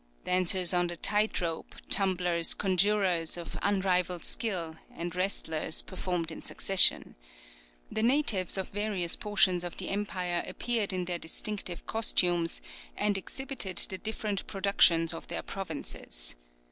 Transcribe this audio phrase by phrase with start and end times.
[0.23, 7.15] Dancers on the tight rope, tumblers, conjurors (of unrivalled skill), and wrestlers, performed in succession.
[7.91, 12.61] The natives of various portions of the empire appeared in their distinctive costumes
[12.97, 16.35] and exhibited the different productions of their provinces.